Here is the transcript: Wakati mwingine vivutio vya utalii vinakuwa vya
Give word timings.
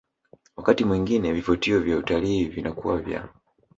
Wakati 0.55 0.83
mwingine 0.85 1.33
vivutio 1.33 1.79
vya 1.79 1.97
utalii 1.97 2.45
vinakuwa 2.45 2.97
vya 2.97 3.29